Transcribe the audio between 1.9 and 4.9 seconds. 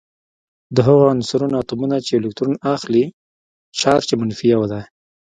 چې یو الکترون اخلي چارج یې منفي یو دی.